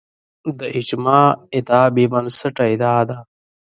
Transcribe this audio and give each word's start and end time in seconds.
د 0.59 0.59
اجماع 0.79 1.27
ادعا 1.57 1.83
بې 1.95 2.05
بنسټه 2.11 2.63
ادعا 2.73 2.99
ده 3.09 3.17